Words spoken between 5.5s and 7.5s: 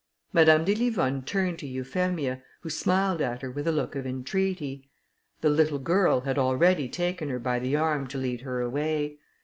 little girl had already taken her